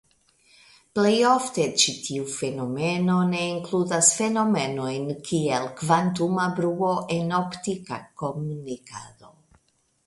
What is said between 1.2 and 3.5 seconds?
ofte ĉi tiu fenomeno ne